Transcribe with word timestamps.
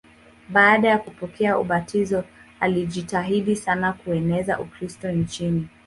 Baada 0.49 0.89
ya 0.89 0.97
kupokea 0.97 1.59
ubatizo 1.59 2.23
alijitahidi 2.59 3.55
sana 3.55 3.93
kueneza 3.93 4.59
Ukristo 4.59 5.11
nchini. 5.11 5.67